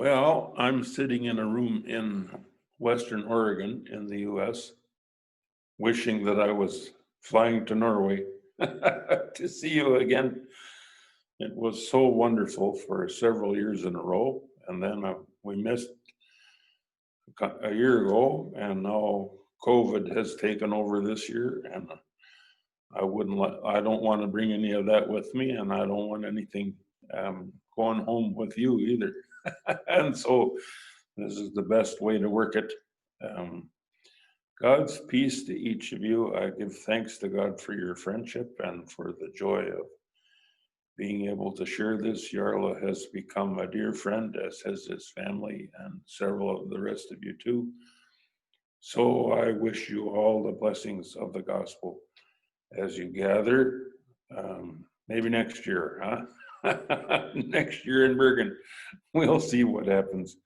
[0.00, 2.30] Well, I'm sitting in a room in
[2.78, 4.72] Western Oregon in the US,
[5.76, 8.24] wishing that I was flying to Norway
[8.60, 10.46] to see you again.
[11.38, 15.90] It was so wonderful for several years in a row, and then uh, we missed
[17.62, 19.32] a year ago, and now
[19.62, 21.90] COVID has taken over this year, and
[22.98, 25.80] I wouldn't let, I don't want to bring any of that with me, and I
[25.80, 26.72] don't want anything
[27.12, 29.12] um, going home with you either.
[29.88, 30.56] And so
[31.16, 32.72] this is the best way to work it.
[33.22, 33.68] Um,
[34.60, 36.34] God's peace to each of you.
[36.34, 39.86] I give thanks to God for your friendship and for the joy of
[40.98, 42.32] being able to share this.
[42.32, 47.10] Jarle has become a dear friend, as has his family and several of the rest
[47.10, 47.70] of you too.
[48.80, 51.98] So I wish you all the blessings of the gospel
[52.76, 53.92] as you gather.
[54.36, 56.22] Um, maybe next year, huh?
[57.34, 58.56] next year in Bergen,
[59.14, 60.36] we'll see what happens.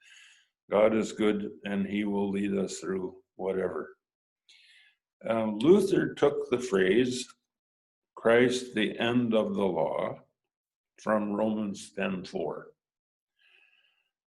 [0.70, 3.96] God is good and he will lead us through whatever.
[5.28, 7.26] Um, Luther took the phrase,
[8.14, 10.18] Christ, the end of the law,
[11.02, 12.66] from Romans 10:4.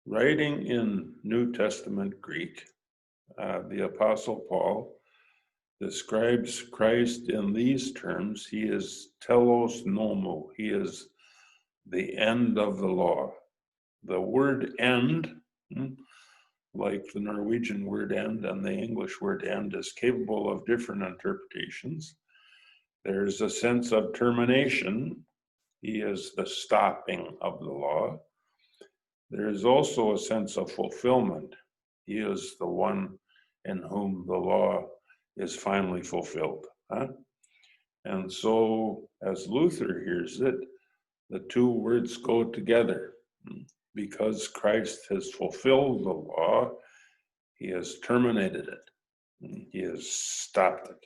[0.06, 2.64] Writing in New Testament Greek,
[3.38, 4.98] uh, the Apostle Paul
[5.80, 8.48] describes Christ in these terms.
[8.48, 11.10] He is telos nomou, he is
[11.90, 13.34] the end of the law.
[14.04, 15.34] The word end,
[15.74, 15.94] hmm,
[16.74, 22.16] like the Norwegian word end and the English word end, is capable of different interpretations.
[23.04, 25.24] There's a sense of termination.
[25.82, 28.20] He is the stopping of the law.
[29.30, 31.54] There is also a sense of fulfillment.
[32.06, 33.18] He is the one
[33.66, 34.86] in whom the law
[35.36, 36.66] is finally fulfilled.
[36.92, 37.08] huh?
[38.06, 40.56] And so, as Luther hears it,
[41.30, 43.14] the two words go together.
[43.95, 46.72] Because Christ has fulfilled the law,
[47.56, 48.89] he has terminated it,
[49.72, 51.05] he has stopped it.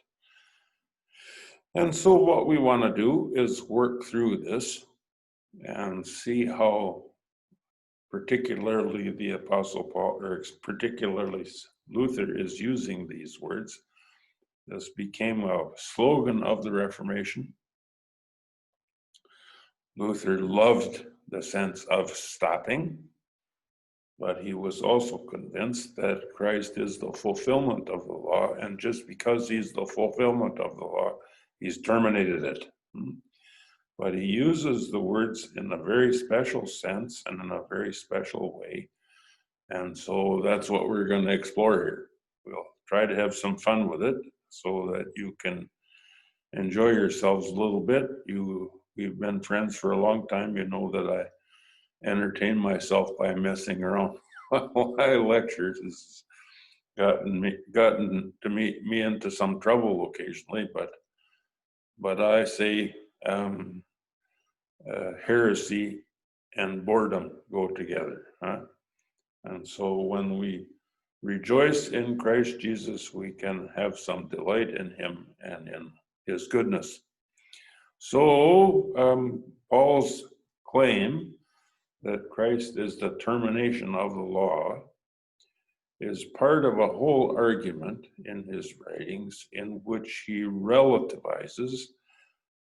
[1.76, 4.86] And so, what we want to do is work through this
[5.64, 7.04] and see how,
[8.10, 11.48] particularly the Apostle Paul, or particularly
[11.90, 13.80] Luther, is using these words.
[14.68, 17.54] This became a slogan of the Reformation.
[20.02, 22.98] Luther loved the sense of stopping,
[24.18, 29.08] but he was also convinced that Christ is the fulfillment of the law, and just
[29.08, 31.18] because he's the fulfillment of the law,
[31.60, 32.66] he's terminated it.
[32.96, 33.20] Hmm.
[34.00, 38.60] But he uses the words in a very special sense and in a very special
[38.60, 38.90] way.
[39.70, 42.08] And so that's what we're going to explore here.
[42.44, 44.16] We'll try to have some fun with it
[44.50, 45.70] so that you can
[46.54, 48.10] enjoy yourselves a little bit.
[48.26, 50.56] You we've been friends for a long time.
[50.56, 54.18] You know that I entertain myself by messing around
[54.50, 55.76] while I lecture.
[55.84, 56.24] It's
[56.98, 60.92] gotten me gotten to me me into some trouble occasionally, but
[62.00, 62.94] but I say
[63.26, 63.84] um,
[64.92, 66.02] uh, heresy
[66.58, 68.24] and boredom go together.
[68.44, 68.62] Huh?
[69.46, 70.68] And so when we
[71.22, 75.92] rejoice in Christ Jesus, we can have some delight in Him and in
[76.26, 77.02] His goodness.
[78.04, 80.24] So, um, Paul's
[80.66, 81.36] claim
[82.02, 84.80] that Christ is the termination of the law
[86.00, 91.80] is part of a whole argument in his writings in which he relativizes,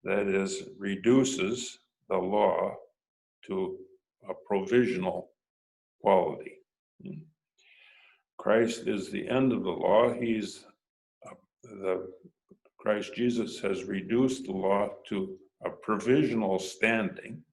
[0.04, 1.78] that is, reduces
[2.10, 2.74] the law
[3.46, 3.78] to
[4.28, 5.30] a provisional
[6.02, 6.56] quality.
[8.40, 10.12] Christ is the end of the law.
[10.12, 10.66] He's
[11.24, 12.12] uh, the
[12.80, 17.44] Christ Jesus has reduced the law to a provisional standing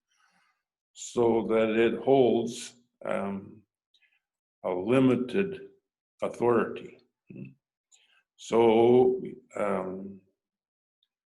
[0.92, 3.52] so that it holds um,
[4.64, 5.60] a limited
[6.22, 6.98] authority.
[8.36, 9.20] So
[9.58, 10.20] um,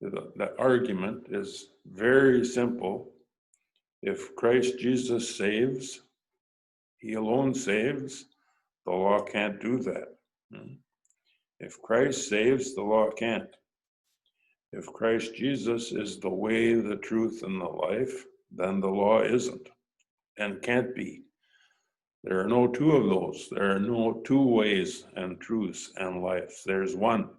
[0.02, 3.12] the, the argument is very simple.
[4.02, 6.02] If Christ Jesus saves,
[7.00, 8.26] he alone saves,
[8.86, 10.16] the law can't do that.
[11.60, 13.50] If Christ saves, the law can't.
[14.72, 19.70] If Christ Jesus is the way, the truth, and the life, then the law isn't
[20.38, 21.24] and can't be.
[22.24, 23.48] There are no two of those.
[23.52, 26.62] There are no two ways and truths and life.
[26.66, 27.30] There's one.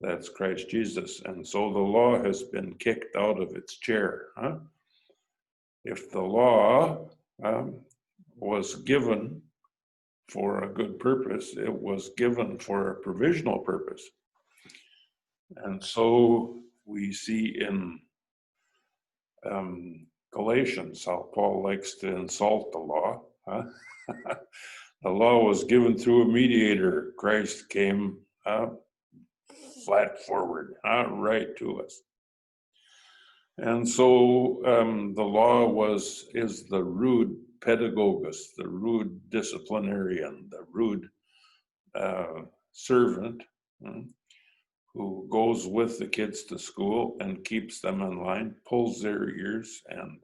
[0.00, 1.22] That's Christ Jesus.
[1.24, 4.26] And so the law has been kicked out of its chair.
[4.36, 4.56] Huh?
[5.84, 7.08] If the law
[7.42, 7.80] um,
[8.36, 9.42] was given
[10.28, 14.02] for a good purpose, it was given for a provisional purpose.
[15.56, 18.00] And so we see in
[19.50, 23.22] um, Galatians how Paul likes to insult the law.
[23.46, 23.62] huh?
[25.02, 27.12] the law was given through a mediator.
[27.18, 28.68] Christ came uh,
[29.84, 32.00] flat forward, uh, right to us.
[33.58, 41.08] And so um, the law was is the rude pedagogist, the rude disciplinarian, the rude
[41.94, 42.42] uh,
[42.72, 43.42] servant
[43.82, 44.02] hmm,
[44.94, 49.82] who goes with the kids to school and keeps them in line, pulls their ears
[49.88, 50.18] and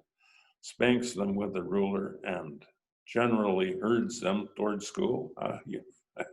[0.63, 2.65] spanks them with a ruler and
[3.07, 5.33] generally herds them towards school.
[5.37, 5.81] Uh, you,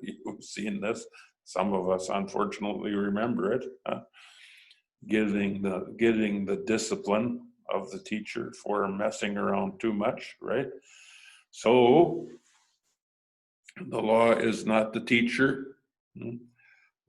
[0.02, 1.06] you've seen this.
[1.44, 3.66] Some of us unfortunately remember it.
[3.86, 4.02] Uh,
[5.08, 7.42] getting the getting the discipline
[7.74, 10.68] of the teacher for messing around too much, right?
[11.52, 12.28] So
[13.90, 15.78] the law is not the teacher.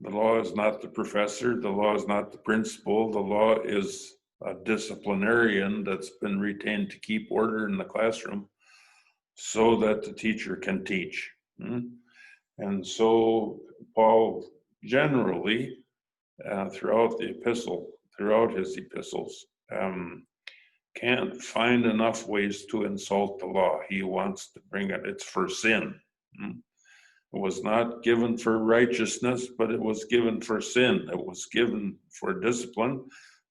[0.03, 1.61] The law is not the professor.
[1.61, 3.13] The law is not the principal.
[3.13, 8.49] The law is a disciplinarian that's been retained to keep order in the classroom
[9.35, 11.31] so that the teacher can teach.
[11.61, 11.81] hmm?
[12.59, 13.61] And so
[13.95, 14.51] Paul
[14.85, 15.79] generally,
[16.51, 20.27] uh, throughout the epistle, throughout his epistles, um,
[20.97, 23.79] can't find enough ways to insult the law.
[23.89, 25.95] He wants to bring it, it's for sin.
[26.39, 26.59] hmm?
[27.35, 31.09] It was not given for righteousness, but it was given for sin.
[31.11, 33.05] It was given for discipline.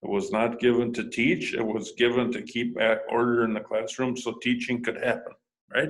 [0.04, 1.54] It was not given to teach.
[1.54, 5.34] It was given to keep at order in the classroom so teaching could happen,
[5.74, 5.90] right?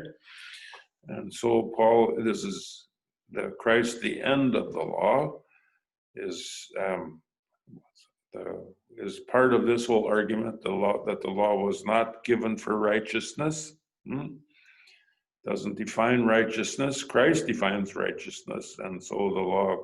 [1.08, 2.88] And so Paul, this is
[3.32, 5.42] the Christ, the end of the law,
[6.16, 7.22] is um,
[8.34, 10.62] the, is part of this whole argument.
[10.62, 13.74] The law that the law was not given for righteousness.
[14.06, 14.28] hmm?
[15.46, 17.04] Doesn't define righteousness.
[17.04, 19.78] Christ defines righteousness, and so the law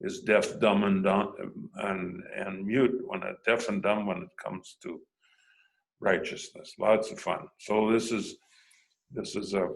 [0.00, 1.34] is deaf, dumb, and dumb,
[1.76, 5.00] and and mute when it deaf and dumb when it comes to
[6.00, 6.74] righteousness.
[6.78, 7.48] Lots of fun.
[7.58, 8.36] So this is
[9.10, 9.68] this is a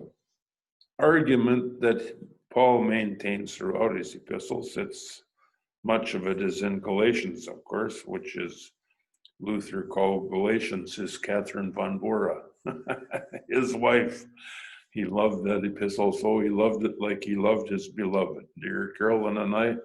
[0.98, 2.16] argument that
[2.52, 4.76] Paul maintains throughout his epistles.
[4.76, 5.22] It's
[5.84, 8.72] much of it is in Galatians, of course, which is
[9.40, 12.42] Luther called Galatians his Catherine von Bora,
[13.48, 14.24] his wife.
[14.96, 18.46] He loved that epistle, so he loved it like he loved his beloved.
[18.58, 19.76] Dear Carolyn and I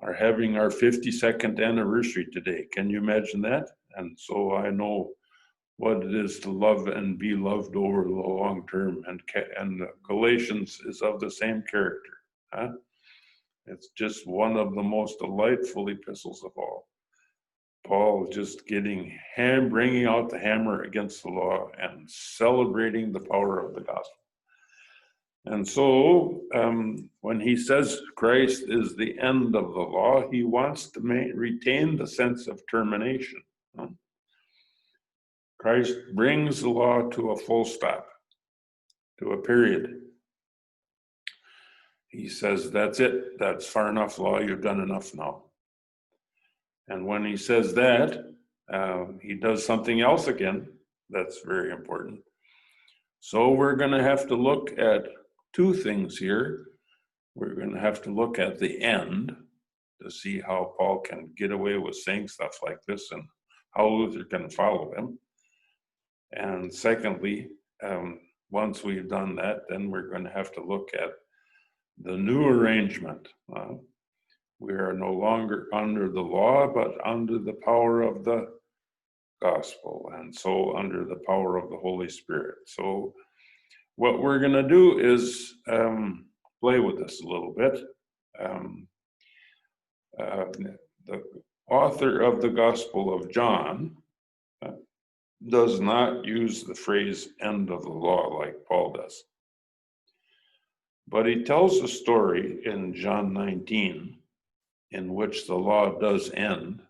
[0.00, 2.66] are having our 52nd anniversary today.
[2.72, 3.68] Can you imagine that?
[3.94, 5.12] And so I know
[5.76, 9.04] what it is to love and be loved over the long term.
[9.06, 9.22] And
[9.56, 12.14] and Galatians is of the same character.
[12.52, 12.72] Huh?
[13.66, 16.88] It's just one of the most delightful epistles of all.
[17.86, 23.58] Paul just getting ham, bringing out the hammer against the law and celebrating the power
[23.66, 24.16] of the gospel.
[25.46, 30.90] And so, um, when he says Christ is the end of the law, he wants
[30.90, 33.40] to ma- retain the sense of termination.
[35.58, 38.06] Christ brings the law to a full stop,
[39.18, 40.00] to a period.
[42.08, 43.38] He says, That's it.
[43.38, 44.40] That's far enough, law.
[44.40, 45.49] You've done enough now.
[46.90, 48.24] And when he says that,
[48.70, 50.68] uh, he does something else again
[51.08, 52.20] that's very important.
[53.20, 55.08] So we're going to have to look at
[55.52, 56.66] two things here.
[57.34, 59.34] We're going to have to look at the end
[60.02, 63.22] to see how Paul can get away with saying stuff like this and
[63.72, 65.18] how Luther can follow him.
[66.32, 67.48] And secondly,
[67.82, 68.20] um,
[68.50, 71.10] once we've done that, then we're going to have to look at
[72.02, 73.28] the new arrangement.
[73.54, 73.74] Uh,
[74.60, 78.46] we are no longer under the law, but under the power of the
[79.42, 82.56] gospel, and so under the power of the Holy Spirit.
[82.66, 83.14] So,
[83.96, 86.26] what we're going to do is um,
[86.60, 87.80] play with this a little bit.
[88.38, 88.86] Um,
[90.18, 90.44] uh,
[91.06, 91.22] the
[91.70, 93.96] author of the Gospel of John
[94.64, 94.72] uh,
[95.48, 99.24] does not use the phrase end of the law like Paul does.
[101.08, 104.19] But he tells a story in John 19
[104.92, 106.82] in which the law does end,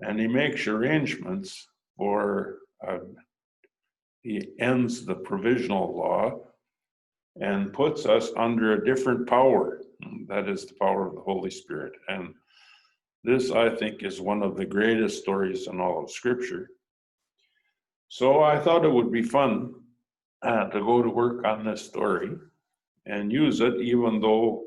[0.00, 2.98] and he makes arrangements for, uh,
[4.22, 6.40] he ends the provisional law
[7.40, 9.80] and puts us under a different power.
[10.26, 11.92] That is the power of the Holy Spirit.
[12.08, 12.34] And
[13.24, 16.70] this, I think, is one of the greatest stories in all of Scripture.
[18.08, 19.74] So I thought it would be fun
[20.42, 22.30] uh, to go to work on this story
[23.04, 24.64] and use it, even though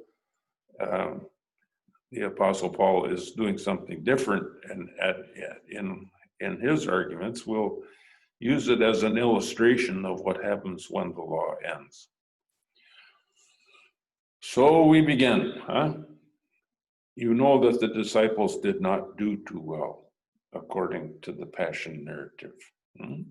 [0.82, 1.22] um,
[2.12, 5.18] the Apostle Paul is doing something different and at,
[5.70, 7.46] in in his arguments.
[7.46, 7.80] We'll
[8.40, 12.08] use it as an illustration of what happens when the law ends.
[14.42, 15.94] So we begin, huh?
[17.16, 20.12] You know that the disciples did not do too well,
[20.54, 22.56] according to the Passion narrative.
[22.98, 23.24] hmm?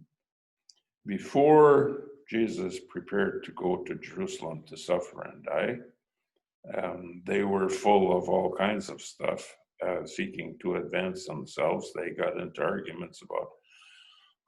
[1.06, 5.78] Before Jesus prepared to go to Jerusalem to suffer and die,
[6.76, 9.54] um, they were full of all kinds of stuff,
[9.86, 11.92] uh, seeking to advance themselves.
[11.94, 13.48] They got into arguments about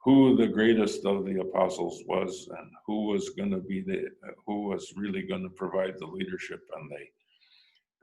[0.03, 4.05] who the greatest of the apostles was and who was going to be the
[4.45, 7.09] who was really going to provide the leadership and they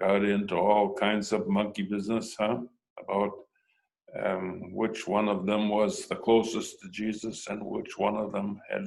[0.00, 2.58] got into all kinds of monkey business huh
[3.02, 3.32] about
[4.24, 8.60] um, which one of them was the closest to jesus and which one of them
[8.70, 8.86] had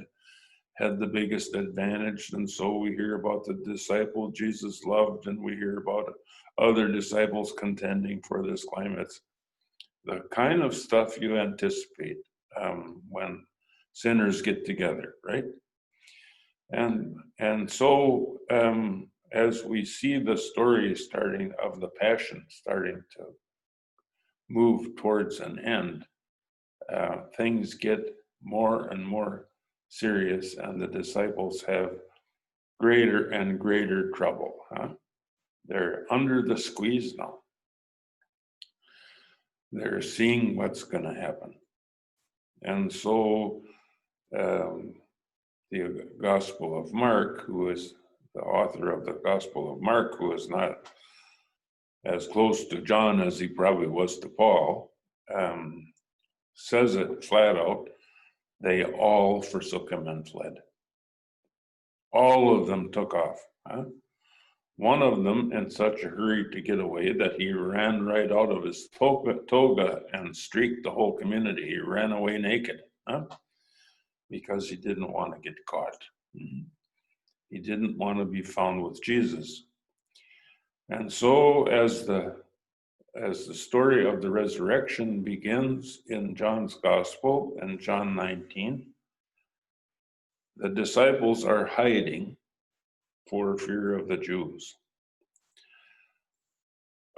[0.76, 5.54] had the biggest advantage and so we hear about the disciple jesus loved and we
[5.54, 6.12] hear about
[6.58, 8.98] other disciples contending for this claim.
[8.98, 9.20] It's
[10.04, 12.18] the kind of stuff you anticipate
[12.60, 13.44] um, when
[13.92, 15.44] sinners get together, right?
[16.70, 23.24] And and so um, as we see the story starting of the passion starting to
[24.48, 26.04] move towards an end,
[26.92, 28.00] uh, things get
[28.42, 29.48] more and more
[29.92, 31.90] serious, and the disciples have
[32.80, 34.54] greater and greater trouble.
[34.70, 34.88] Huh?
[35.66, 37.40] They're under the squeeze now.
[39.70, 41.54] They're seeing what's going to happen.
[42.62, 43.60] And so
[44.36, 44.94] um,
[45.70, 47.94] the Gospel of Mark, who is
[48.34, 50.90] the author of the Gospel of Mark, who is not
[52.06, 54.90] as close to John as he probably was to Paul,
[55.34, 55.92] um,
[56.54, 57.88] says it flat out
[58.62, 60.54] they all forsook him and fled.
[62.12, 63.40] All of them took off.
[63.66, 63.84] Huh?
[64.76, 68.50] One of them in such a hurry to get away that he ran right out
[68.50, 71.68] of his toga and streaked the whole community.
[71.68, 73.24] He ran away naked huh?
[74.30, 76.02] because he didn't want to get caught.
[76.36, 76.62] Mm-hmm.
[77.50, 79.64] He didn't want to be found with Jesus.
[80.88, 82.41] And so as the
[83.14, 88.86] as the story of the resurrection begins in John's gospel in John 19,
[90.56, 92.36] the disciples are hiding
[93.28, 94.76] for fear of the Jews.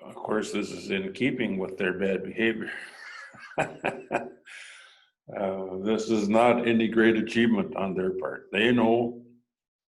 [0.02, 2.70] Of course, this is in keeping with their bad behavior.
[3.58, 4.26] uh,
[5.82, 8.48] this is not any great achievement on their part.
[8.52, 9.22] They know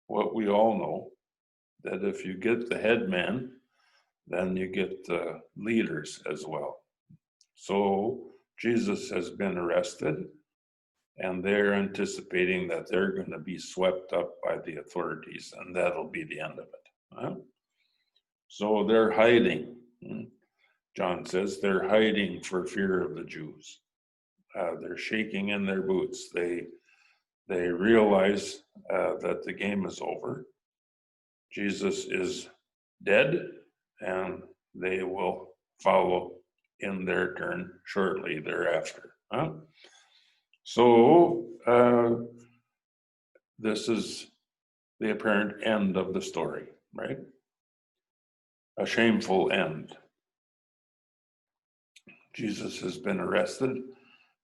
[0.08, 1.10] what we all know
[1.84, 3.52] that if you get the head man,
[4.28, 6.80] then you get the leaders as well.
[7.56, 10.26] So Jesus has been arrested
[11.18, 16.10] and they're anticipating that they're going to be swept up by the authorities, and that'll
[16.10, 17.38] be the end of it.
[18.48, 19.76] So they're hiding.
[20.06, 20.24] Hmm?
[20.96, 23.80] John says they're hiding for fear of the Jews.
[24.58, 26.30] Uh, they're shaking in their boots.
[26.34, 26.64] They
[27.48, 28.62] they realize
[28.92, 30.46] uh, that the game is over.
[31.52, 32.50] Jesus is
[33.04, 33.48] dead,
[34.04, 34.44] and
[34.76, 35.50] they will
[35.82, 36.34] follow
[36.80, 39.14] in their turn shortly thereafter.
[39.32, 39.52] Huh?
[40.64, 42.16] So uh,
[43.60, 44.28] this is
[45.00, 47.20] the apparent end of the story, right?
[48.78, 49.96] A shameful end.
[52.34, 53.78] Jesus has been arrested,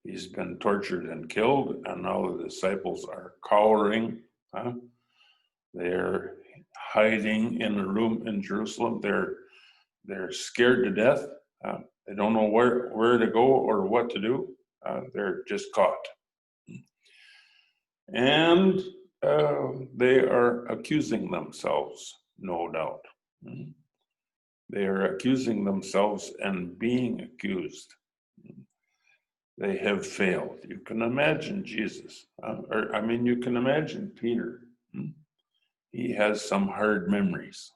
[0.03, 4.19] he's been tortured and killed, and now the disciples are cowering.
[4.53, 4.73] Huh?
[5.73, 6.35] They're
[6.75, 8.99] hiding in a room in Jerusalem.
[9.01, 9.35] They're
[10.09, 11.25] they're scared to death.
[11.63, 15.71] Uh, they don't know where where to go or what to do uh, they're just
[15.73, 16.05] caught.
[18.13, 18.79] And
[19.21, 23.01] uh, they are accusing themselves, no doubt.
[24.71, 27.93] They are accusing themselves and being accused.
[29.57, 30.59] They have failed.
[30.67, 34.61] You can imagine Jesus, uh, or I mean, you can imagine Peter.
[35.91, 37.71] He has some hard memories.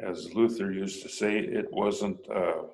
[0.00, 2.64] As Luther used to say, it wasn't a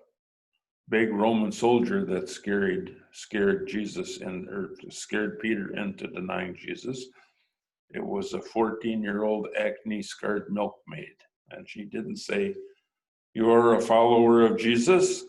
[0.88, 7.06] big Roman soldier that scared scared Jesus and or scared Peter into denying Jesus.
[7.92, 11.16] It was a 14 year old acne scarred milkmaid.
[11.50, 12.54] And she didn't say,
[13.34, 15.24] You are a follower of Jesus.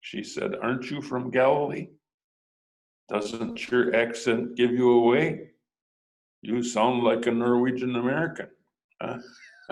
[0.00, 1.88] She said, Aren't you from Galilee?
[3.08, 5.50] Doesn't your accent give you away?
[6.42, 8.48] You sound like a Norwegian American.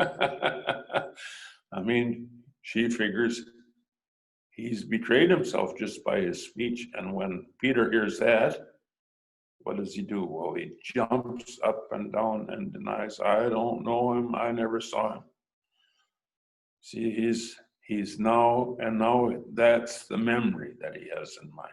[1.72, 2.28] I mean,
[2.62, 3.42] she figures
[4.50, 6.88] he's betrayed himself just by his speech.
[6.94, 8.56] And when Peter hears that,
[9.60, 10.24] what does he do?
[10.24, 15.14] Well, he jumps up and down and denies, I don't know him, I never saw
[15.14, 15.22] him.
[16.80, 21.70] See, he's he's now and now that's the memory that he has in mind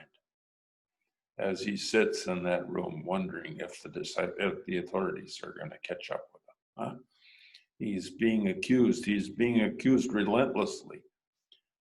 [1.38, 5.78] as he sits in that room wondering if the if the authorities are going to
[5.80, 6.56] catch up with him.
[6.78, 6.96] Huh?
[7.82, 9.06] He's being accused.
[9.06, 11.02] He's being accused relentlessly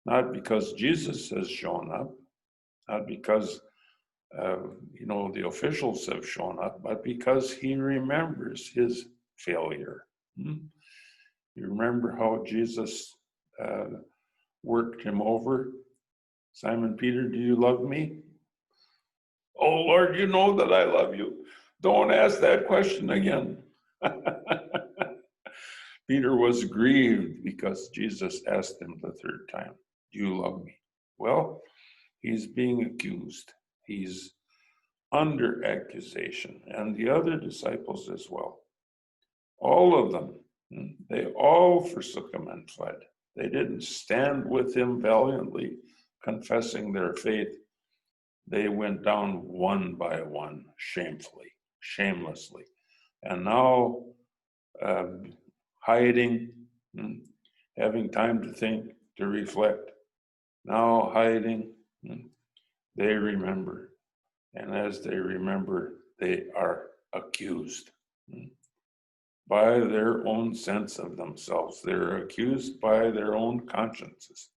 [0.06, 2.12] not because Jesus has shown up,
[2.88, 3.60] not because
[4.38, 4.58] uh,
[4.92, 10.04] you know, the officials have shown up, but because he remembers his failure.
[10.40, 10.54] Hmm?
[11.56, 13.16] You remember how Jesus
[13.62, 13.86] uh,
[14.62, 15.72] worked him over?
[16.52, 18.18] Simon Peter, do you love me?
[19.58, 21.44] Oh Lord, you know that I love you.
[21.80, 23.58] Don't ask that question again.
[26.10, 29.74] Peter was grieved because Jesus asked him the third time,
[30.12, 30.74] Do you love me?
[31.18, 31.62] Well,
[32.20, 33.52] he's being accused.
[33.86, 34.32] He's
[35.12, 38.58] under accusation, and the other disciples as well.
[39.58, 40.34] All of them,
[41.08, 42.96] they all forsook him and fled.
[43.36, 45.76] They didn't stand with him valiantly,
[46.24, 47.54] confessing their faith.
[48.48, 52.64] They went down one by one, shamefully, shamelessly.
[53.22, 54.06] And now,
[54.82, 55.34] um,
[55.80, 56.50] hiding,
[56.94, 57.14] hmm,
[57.76, 59.90] having time to think, to reflect,
[60.64, 61.72] now hiding,
[62.06, 62.26] hmm,
[62.96, 63.90] they remember.
[64.54, 67.90] And as they remember, they are accused
[68.30, 68.46] hmm,
[69.48, 71.80] by their own sense of themselves.
[71.82, 74.50] They're accused by their own consciences.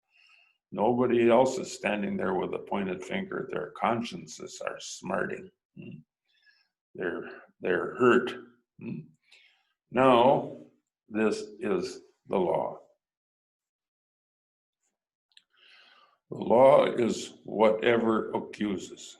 [0.71, 3.49] Nobody else is standing there with a pointed finger.
[3.51, 5.49] Their consciences are smarting.
[6.95, 7.23] They're,
[7.59, 8.33] they're hurt.
[9.91, 10.57] Now,
[11.11, 12.79] this is the law.
[16.29, 19.17] The law is whatever accuses.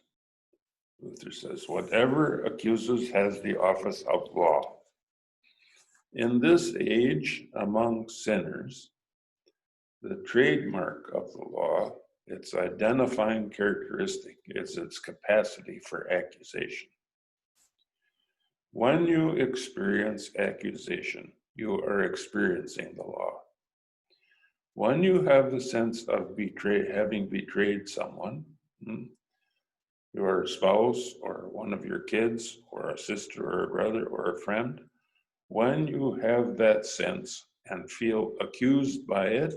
[1.02, 4.78] Luther says, whatever accuses has the office of law.
[6.14, 8.92] In this age among sinners,
[10.02, 11.96] the trademark of the law,
[12.28, 16.88] its identifying characteristic is its capacity for accusation.
[18.72, 23.34] When you experience accusation, you are experiencing the law.
[24.74, 28.44] When you have the sense of betray, having betrayed someone,
[28.84, 29.04] hmm,
[30.14, 34.42] your spouse or one of your kids or a sister or a brother or a
[34.42, 34.82] friend,
[35.50, 39.54] when you have that sense and feel accused by it,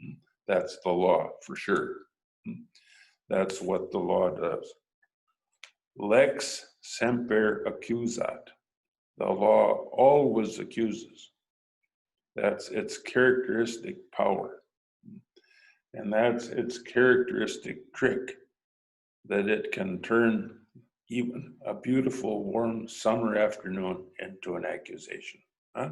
[0.00, 0.16] hmm,
[0.48, 1.90] that's the law for sure.
[2.44, 2.64] Hmm,
[3.28, 4.66] that's what the law does.
[5.96, 8.42] Lex semper accusat.
[9.18, 11.30] The law always accuses.
[12.34, 14.62] That's its characteristic power.
[15.92, 18.36] And that's its characteristic trick
[19.26, 20.58] that it can turn
[21.08, 25.40] even a beautiful, warm summer afternoon into an accusation.
[25.76, 25.90] Huh?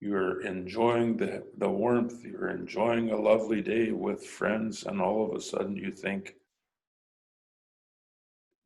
[0.00, 5.36] You're enjoying the, the warmth, you're enjoying a lovely day with friends, and all of
[5.36, 6.34] a sudden you think,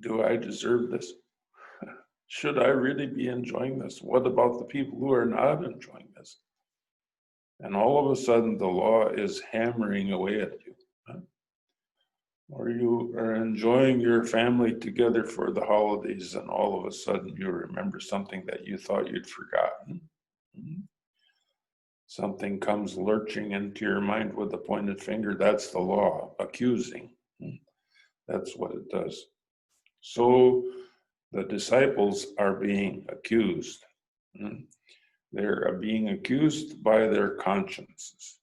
[0.01, 1.13] Do I deserve this?
[2.35, 4.03] Should I really be enjoying this?
[4.03, 6.41] What about the people who are not enjoying this?
[7.61, 10.75] And all of a sudden, the law is hammering away at you.
[12.51, 17.37] Or you are enjoying your family together for the holidays, and all of a sudden,
[17.39, 20.01] you remember something that you thought you'd forgotten.
[20.57, 20.81] Hmm?
[22.09, 25.37] Something comes lurching into your mind with a pointed finger.
[25.37, 27.11] That's the law, accusing.
[27.41, 27.63] Hmm?
[28.27, 29.25] That's what it does.
[30.01, 30.65] So,
[31.35, 33.85] the disciples are being accused.
[34.39, 34.65] Hmm?
[35.33, 38.39] They're being accused by their consciences.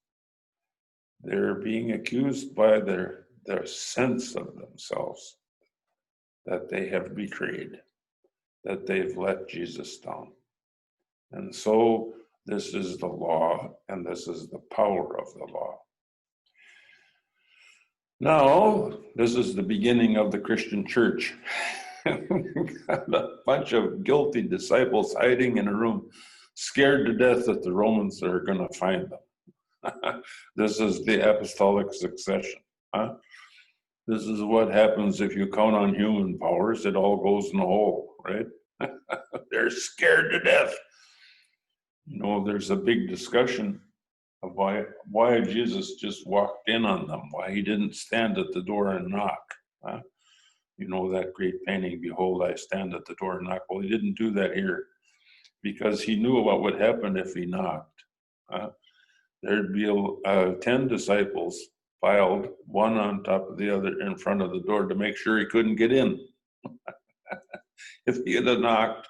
[1.24, 5.38] They're being accused by their, their sense of themselves
[6.46, 7.80] that they have betrayed,
[8.66, 10.32] that they've let Jesus down.
[11.32, 12.14] And so
[12.46, 15.80] this is the law, and this is the power of the law.
[18.20, 21.34] Now, this is the beginning of the Christian church.
[22.06, 26.10] A bunch of guilty disciples hiding in a room,
[26.56, 30.22] scared to death that the Romans are going to find them.
[30.56, 32.60] this is the apostolic succession.
[32.94, 33.14] Huh?
[34.08, 37.66] This is what happens if you count on human powers, it all goes in the
[37.66, 38.48] hole, right?
[39.52, 40.74] They're scared to death.
[42.08, 43.80] You know, there's a big discussion
[44.44, 48.64] of why why Jesus just walked in on them, why he didn't stand at the
[48.64, 49.44] door and knock.
[49.84, 50.00] Huh?
[50.82, 53.62] You know, that great painting, Behold, I stand at the door and knock.
[53.70, 54.86] Well, he didn't do that here
[55.62, 58.04] because he knew what would happen if he knocked.
[58.52, 58.70] Uh,
[59.44, 59.88] there'd be
[60.26, 61.60] uh, 10 disciples
[62.04, 65.38] piled one on top of the other in front of the door to make sure
[65.38, 66.20] he couldn't get in.
[68.08, 69.08] if he had knocked,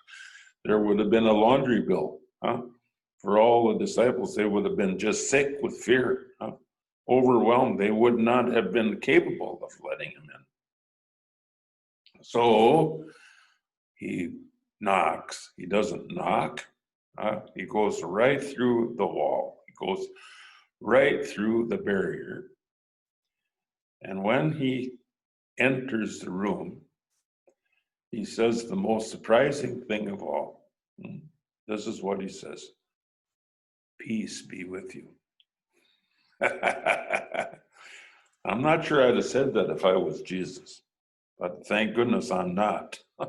[0.65, 2.19] there would have been a laundry bill.
[2.43, 2.63] Huh?
[3.19, 6.51] For all the disciples, they would have been just sick with fear, huh?
[7.07, 7.79] overwhelmed.
[7.79, 10.40] They would not have been capable of letting him in.
[12.21, 13.05] So
[13.95, 14.39] he
[14.79, 15.51] knocks.
[15.57, 16.65] He doesn't knock.
[17.17, 19.63] Uh, he goes right through the wall.
[19.67, 20.07] He goes
[20.79, 22.45] right through the barrier.
[24.01, 24.93] And when he
[25.59, 26.81] enters the room,
[28.09, 30.69] he says the most surprising thing of all.
[31.01, 31.17] Hmm?
[31.67, 32.65] This is what he says
[33.99, 35.07] Peace be with you.
[38.43, 40.81] I'm not sure I'd have said that if I was Jesus,
[41.41, 42.99] but thank goodness I'm not.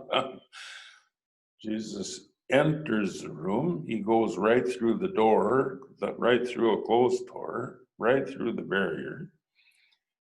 [1.62, 5.81] Jesus enters the room, he goes right through the door,
[6.18, 9.31] right through a closed door, right through the barrier.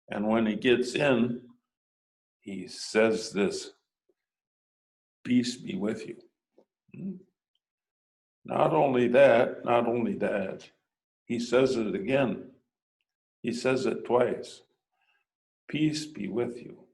[0.08, 1.40] And when he gets in,
[2.38, 3.72] he says this
[5.24, 6.16] Peace be with you.
[6.94, 7.16] Hmm?
[8.44, 10.70] Not only that, not only that,
[11.24, 12.50] he says it again.
[13.42, 14.62] He says it twice.
[15.68, 16.84] Peace be with you.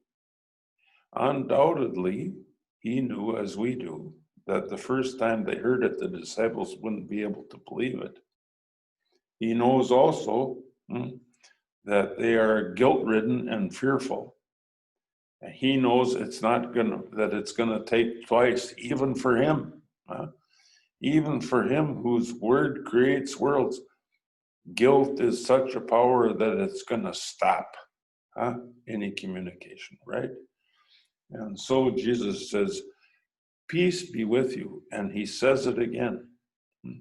[1.16, 2.34] Undoubtedly,
[2.78, 4.12] he knew, as we do,
[4.46, 8.18] that the first time they heard it, the disciples wouldn't be able to believe it.
[9.38, 11.08] He knows also hmm,
[11.84, 14.36] that they are guilt ridden and fearful.
[15.40, 19.82] And he knows it's not gonna that it's gonna take twice, even for him.
[20.08, 20.28] Huh?
[21.00, 23.80] Even for him whose word creates worlds.
[24.74, 27.76] Guilt is such a power that it's gonna stop
[28.36, 28.54] huh?
[28.88, 30.30] any communication, right?
[31.30, 32.82] And so Jesus says,
[33.68, 34.82] Peace be with you.
[34.92, 36.28] And he says it again.
[36.84, 37.00] Hmm.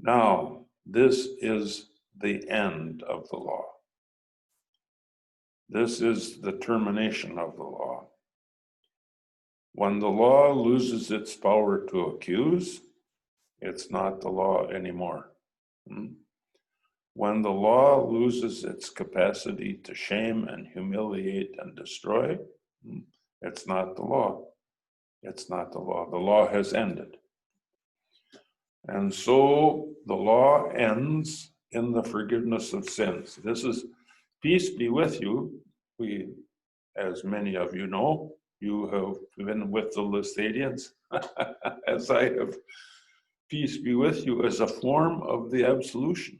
[0.00, 3.64] Now, this is the end of the law.
[5.68, 8.08] This is the termination of the law.
[9.72, 12.80] When the law loses its power to accuse,
[13.60, 15.30] it's not the law anymore.
[15.88, 16.06] Hmm?
[17.14, 22.38] When the law loses its capacity to shame and humiliate and destroy,
[22.84, 23.00] hmm,
[23.42, 24.44] it's not the law.
[25.22, 26.08] It's not the law.
[26.10, 27.16] The law has ended.
[28.88, 33.36] And so the law ends in the forgiveness of sins.
[33.36, 33.84] This is
[34.42, 35.60] Peace be with you.
[35.98, 36.30] We,
[36.96, 40.92] as many of you know, you have been with the Laestadians,
[41.86, 42.56] as I have.
[43.50, 46.38] Peace be with you as a form of the absolution.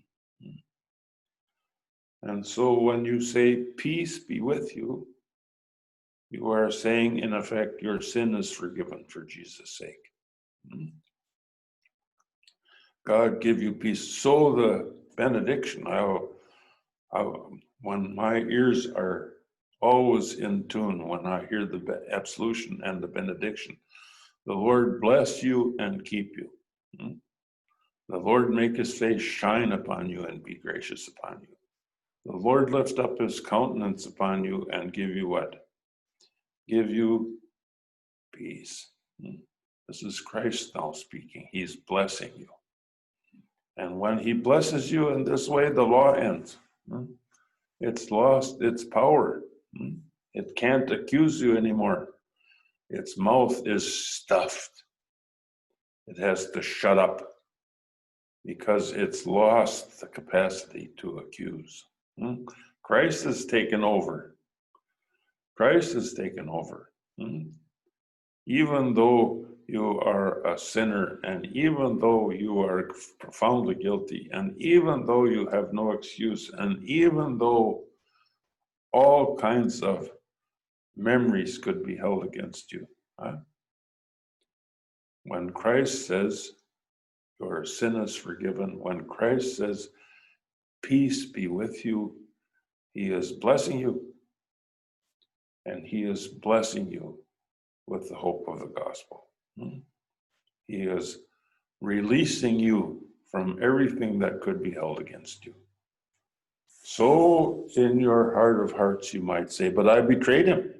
[2.22, 5.06] And so when you say, Peace be with you,
[6.30, 10.12] you are saying, in effect, your sin is forgiven for Jesus' sake.
[13.06, 14.14] God give you peace.
[14.14, 16.18] So the benediction, I,
[17.12, 17.32] I,
[17.82, 19.34] when my ears are
[19.80, 23.76] always in tune when I hear the absolution and the benediction.
[24.46, 26.50] The Lord bless you and keep you.
[26.98, 27.12] Hmm?
[28.08, 31.56] The Lord make his face shine upon you and be gracious upon you.
[32.26, 35.66] The Lord lift up his countenance upon you and give you what?
[36.70, 37.40] Give you
[38.32, 38.90] peace.
[39.20, 39.40] Hmm?
[39.88, 41.48] This is Christ now speaking.
[41.50, 42.46] He's blessing you.
[43.76, 46.58] And when he blesses you in this way, the law ends.
[46.88, 47.06] Hmm?
[47.80, 49.42] It's lost its power.
[49.76, 49.94] Hmm?
[50.32, 52.10] It can't accuse you anymore.
[52.88, 54.84] Its mouth is stuffed.
[56.06, 57.26] It has to shut up
[58.44, 61.84] because it's lost the capacity to accuse.
[62.82, 64.36] Christ has taken over.
[65.60, 66.90] Christ has taken over.
[67.18, 67.50] Hmm?
[68.46, 75.04] Even though you are a sinner, and even though you are profoundly guilty, and even
[75.04, 77.84] though you have no excuse, and even though
[78.94, 80.08] all kinds of
[80.96, 82.86] memories could be held against you.
[83.18, 83.36] Huh?
[85.24, 86.52] When Christ says,
[87.38, 89.90] Your sin is forgiven, when Christ says,
[90.80, 92.16] Peace be with you,
[92.94, 94.09] He is blessing you,
[95.66, 97.18] and He is blessing you
[97.86, 99.26] with the hope of the gospel.
[99.58, 99.78] Hmm?
[100.66, 101.18] He is
[101.80, 105.54] releasing you from everything that could be held against you.
[106.82, 110.74] So, in your heart of hearts, you might say, But I betrayed him.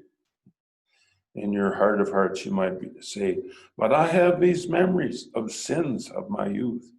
[1.35, 3.39] In your heart of hearts, you might be, say,
[3.77, 6.91] But I have these memories of sins of my youth.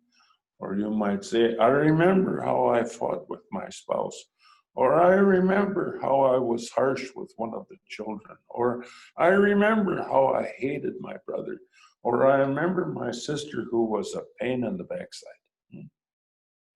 [0.60, 4.26] Or you might say, I remember how I fought with my spouse.
[4.74, 8.38] Or I remember how I was harsh with one of the children.
[8.50, 8.86] Or
[9.18, 11.58] I remember how I hated my brother.
[12.04, 15.34] Or I remember my sister who was a pain in the backside.
[15.74, 15.88] Hmm.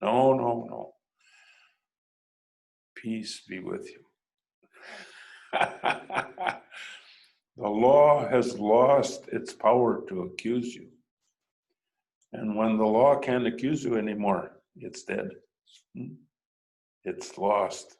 [0.02, 0.92] No, no, no.
[2.94, 4.02] Peace be with you.
[7.56, 10.88] the law has lost its power to accuse you.
[12.32, 15.30] And when the law can't accuse you anymore, it's dead.
[17.06, 17.98] It's lost.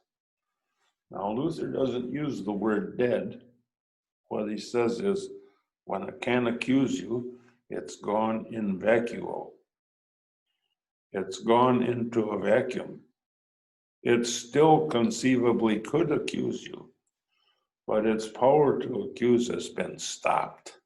[1.13, 3.41] Now, Luther doesn't use the word dead.
[4.29, 5.29] What he says is,
[5.85, 7.39] when it can accuse you,
[7.71, 9.51] it's gone in vacuo.
[11.13, 13.01] It's gone into a vacuum.
[14.03, 16.91] It still conceivably could accuse you,
[17.87, 20.79] but its power to accuse has been stopped.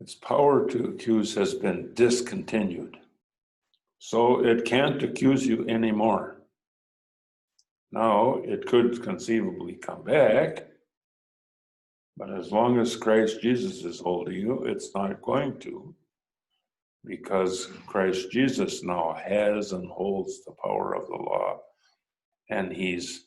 [0.00, 2.96] Its power to accuse has been discontinued.
[4.00, 6.42] So it can't accuse you anymore.
[7.92, 10.66] Now, it could conceivably come back,
[12.16, 15.94] but as long as Christ Jesus is holding you, it's not going to.
[17.04, 21.60] Because Christ Jesus now has and holds the power of the law,
[22.48, 23.26] and he's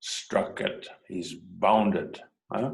[0.00, 2.72] struck it, he's bound it, huh?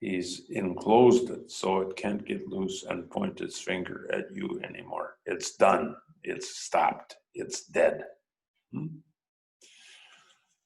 [0.00, 5.16] he's enclosed it so it can't get loose and point its finger at you anymore.
[5.26, 8.04] It's done, it's stopped, it's dead.
[8.72, 8.86] Hmm?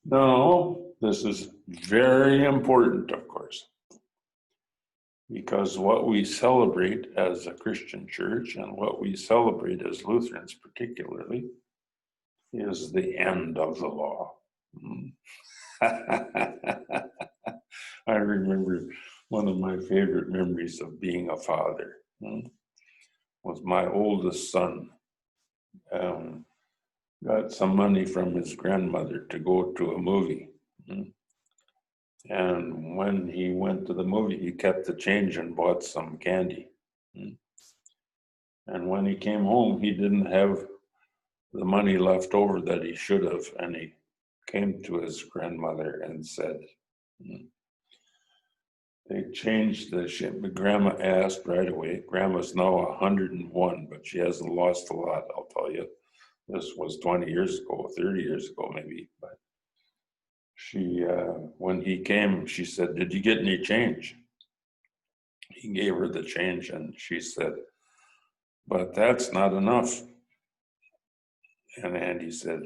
[0.04, 3.68] No, this is very important, of course.
[5.30, 11.44] Because what we celebrate as a Christian church and what we celebrate as Lutherans, particularly,
[12.54, 14.32] is the end of the law.
[14.80, 15.08] Hmm.
[18.06, 18.80] I remember
[19.28, 22.40] one of my favorite memories of being a father hmm,
[23.44, 24.88] was my oldest son.
[25.92, 26.44] Um,
[27.24, 30.48] got some money from his grandmother to go to a movie.
[30.86, 31.02] Hmm.
[32.30, 36.68] And when he went to the movie, he kept the change and bought some candy.
[37.16, 37.30] Hmm.
[38.66, 40.66] And when he came home, he didn't have
[41.52, 43.46] the money left over that he should have.
[43.58, 43.94] And he
[44.46, 46.60] came to his grandmother and said,
[47.22, 47.46] hmm,
[49.08, 50.40] they changed the ship.
[50.40, 52.02] But grandma asked right away.
[52.06, 55.88] Grandma's now 101, but she hasn't lost a lot, I'll tell you.
[56.48, 59.08] This was 20 years ago, 30 years ago, maybe.
[59.20, 59.38] But
[60.54, 64.16] she, uh, when he came, she said, Did you get any change?
[65.50, 67.52] He gave her the change, and she said,
[68.66, 70.02] But that's not enough.
[71.82, 72.60] And Andy said,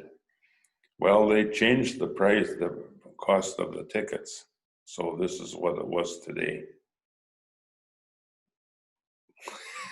[0.98, 2.84] Well, they changed the price, the
[3.18, 4.46] cost of the tickets.
[4.84, 6.64] So this is what it was today.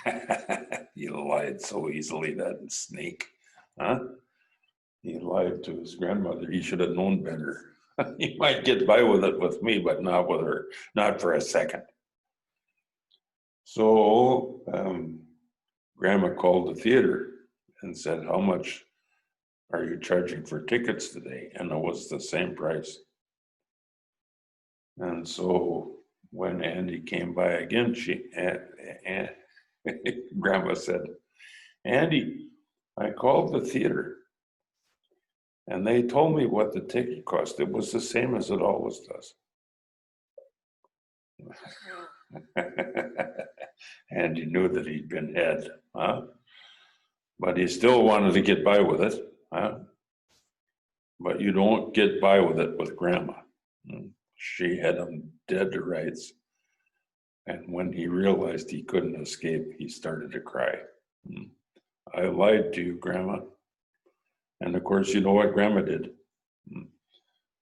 [0.95, 3.27] he lied so easily, that snake.
[3.79, 4.01] Huh?
[5.03, 6.51] He lied to his grandmother.
[6.51, 7.75] He should have known better.
[8.19, 11.41] he might get by with it with me, but not with her, not for a
[11.41, 11.83] second.
[13.65, 15.21] So um,
[15.97, 17.31] grandma called the theater
[17.83, 18.85] and said, How much
[19.73, 21.53] are you charging for tickets today?
[21.55, 22.99] And it was the same price.
[25.01, 25.97] And so
[26.31, 28.61] when Andy came by again, she and,
[29.05, 29.31] and
[30.39, 31.01] grandma said,
[31.85, 32.49] Andy,
[32.97, 34.19] I called the theater
[35.71, 37.61] and they told me what the ticket cost.
[37.61, 39.35] It was the same as it always does.
[44.11, 46.23] and he knew that he'd been had, huh?
[47.39, 49.15] But he still wanted to get by with it,
[49.53, 49.79] huh?
[51.21, 53.35] But you don't get by with it with grandma.
[53.89, 54.09] Hmm?
[54.43, 56.33] She had him dead to rights.
[57.47, 60.77] And when he realized he couldn't escape, he started to cry.
[61.29, 61.43] Hmm.
[62.15, 63.41] I lied to you, Grandma.
[64.63, 66.13] And of course, you know what Grandma did?
[66.73, 66.85] Hmm.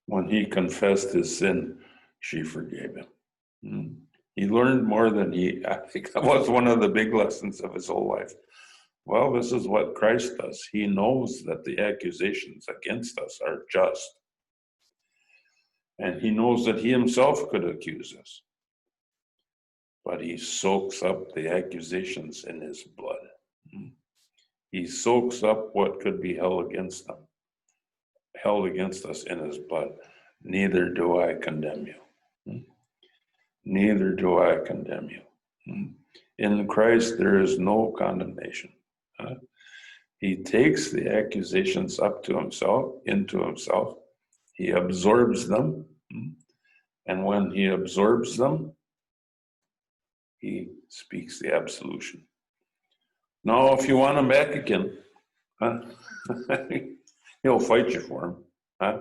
[0.06, 1.78] When he confessed his sin,
[2.20, 3.06] she forgave him.
[3.64, 3.88] Hmm.
[4.36, 7.74] He learned more than he, I think that was one of the big lessons of
[7.74, 8.34] his whole life.
[9.04, 10.62] Well, this is what Christ does.
[10.70, 14.17] He knows that the accusations against us are just.
[15.98, 18.42] And he knows that he himself could accuse us.
[20.04, 23.16] But he soaks up the accusations in his blood.
[23.72, 23.88] Hmm.
[24.70, 27.16] He soaks up what could be held against them,
[28.36, 29.90] held against us in his blood.
[30.42, 32.00] Neither do I condemn you.
[32.46, 32.58] Hmm.
[33.64, 35.22] Neither do I condemn you.
[35.66, 35.86] Hmm.
[36.38, 38.70] In Christ, there is no condemnation.
[40.20, 43.98] He takes the accusations up to himself, into himself,
[44.58, 45.86] he absorbs them.
[47.06, 48.72] And when he absorbs them,
[50.38, 52.26] he speaks the absolution.
[53.44, 54.98] Now, if you want him back again,
[55.60, 55.78] huh?
[57.42, 58.36] he'll fight you for him.
[58.82, 58.98] Huh?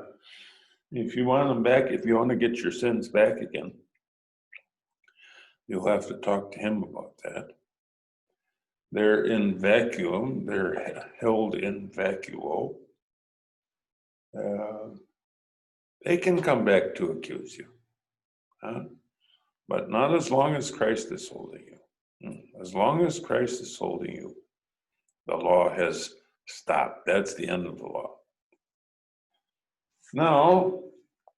[0.91, 3.73] If you want him back, if you want to get your sins back again,
[5.67, 7.47] you'll have to talk to him about that.
[8.91, 12.75] They're in vacuum, they're held in vacuo.
[14.37, 14.95] Uh,
[16.07, 17.65] they can come back to accuse you.
[18.63, 18.83] Huh?
[19.67, 22.29] But not as long as Christ is holding you.
[22.29, 22.61] Hmm.
[22.61, 24.33] As long as Christ is holding you,
[25.27, 26.13] the law has
[26.45, 27.05] stopped.
[27.05, 28.15] That's the end of the law.
[30.13, 30.79] Now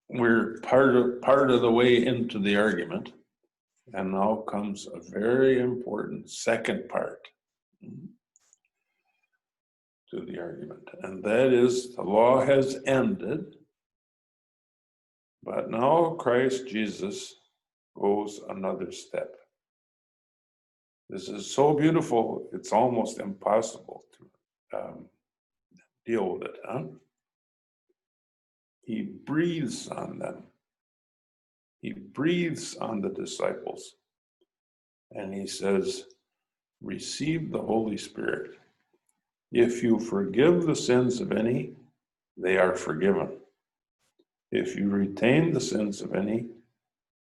[0.08, 3.12] we're part of part of the way into the argument,
[3.94, 7.28] and now comes a very important second part
[7.82, 8.06] hmm,
[10.12, 13.56] to the argument, and that is the law has ended
[15.44, 17.36] But now Christ Jesus
[18.00, 19.36] goes another step.
[21.10, 25.06] This is so beautiful, it's almost impossible to um,
[26.06, 26.84] deal with it, huh?
[28.84, 30.44] He breathes on them.
[31.82, 33.96] He breathes on the disciples.
[35.12, 36.06] And he says,
[36.82, 38.52] Receive the Holy Spirit.
[39.52, 41.74] If you forgive the sins of any,
[42.38, 43.30] they are forgiven.
[44.52, 46.48] If you retain the sins of any,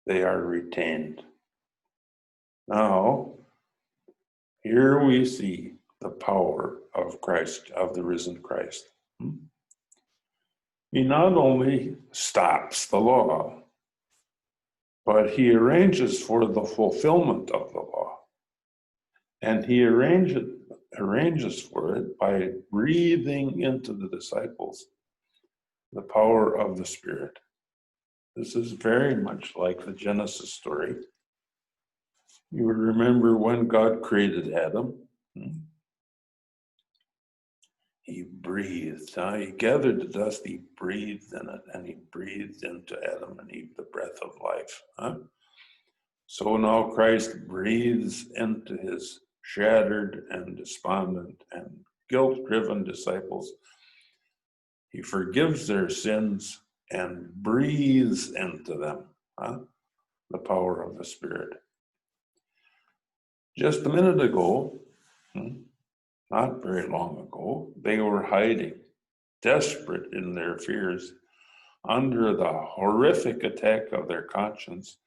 [0.07, 1.23] they are retained.
[2.67, 3.33] Now,
[4.63, 8.85] here we see the power of Christ, of the risen Christ.
[9.21, 9.37] Hmm?
[10.93, 13.63] He not only stops the law,
[15.05, 18.19] but he arranges for the fulfillment of the law.
[19.43, 20.51] And he arranges,
[20.99, 24.87] arranges for it by breathing into the disciples
[25.93, 27.39] the power of the Spirit.
[28.37, 30.95] This is very much like the Genesis story.
[32.53, 34.95] You would remember when God created Adam.
[35.37, 35.59] Hmm?
[38.03, 39.15] He breathed.
[39.15, 39.35] Huh?
[39.35, 43.71] He gathered the dust, he breathed in it, and he breathed into Adam and Eve
[43.77, 44.83] the breath of life.
[44.99, 45.17] Huh?
[46.27, 51.71] So now Christ breathes into his shattered and despondent and
[52.09, 53.53] guilt driven disciples.
[54.91, 59.05] He forgives their sins and breathes into them
[59.39, 59.61] huh?
[60.31, 61.63] the power of the Spirit.
[63.57, 64.79] Just a minute ago,
[65.35, 65.63] hmm,
[66.31, 68.75] not very long ago, they were hiding,
[69.43, 71.13] desperate in their fears,
[71.89, 74.99] under the horrific attack of their conscience.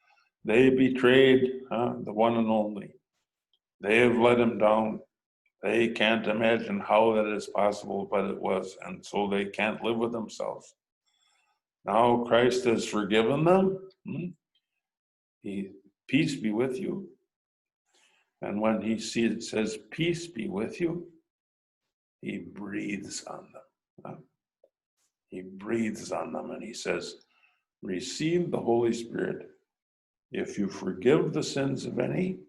[0.45, 2.91] They betrayed huh, the one and only.
[3.79, 4.99] They have let him down.
[5.63, 9.97] They can't imagine how that is possible, but it was, and so they can't live
[9.97, 10.75] with themselves.
[11.85, 13.79] Now Christ has forgiven them.
[14.05, 14.25] Hmm?
[15.41, 15.69] He,
[16.07, 17.07] peace be with you.
[18.41, 21.07] And when he sees, says, peace be with you,
[22.21, 23.47] he breathes on
[24.03, 24.23] them.
[25.29, 27.15] He breathes on them and he says,
[27.81, 29.49] Receive the Holy Spirit.
[30.31, 32.39] If you forgive the sins of any,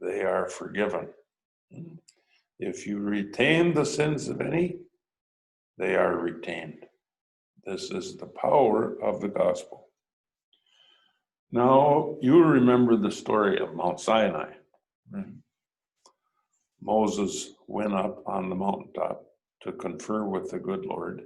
[0.00, 1.08] they are forgiven.
[2.58, 4.78] If you retain the sins of any,
[5.76, 6.86] they are retained.
[7.64, 9.88] This is the power of the gospel.
[11.50, 14.50] Now, you remember the story of Mount Sinai.
[15.14, 15.30] Mm-hmm.
[16.82, 19.24] Moses went up on the mountaintop
[19.62, 21.22] to confer with the good Lord.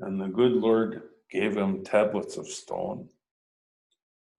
[0.00, 3.08] And the good Lord gave him tablets of stone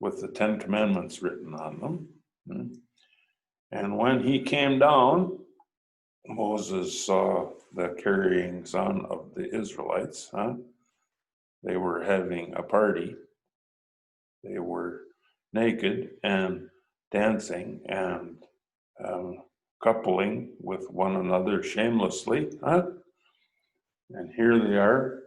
[0.00, 2.08] with the Ten Commandments written on them.
[2.50, 2.74] Mm-hmm.
[3.72, 5.38] And when he came down,
[6.26, 10.30] Moses saw the carryings on of the Israelites.
[10.32, 10.54] Huh?
[11.62, 13.16] They were having a party.
[14.44, 15.02] They were
[15.52, 16.68] naked and
[17.10, 18.36] dancing and
[19.04, 19.38] um,
[19.82, 22.50] coupling with one another shamelessly.
[22.62, 22.82] Huh?
[24.10, 25.24] And here they are.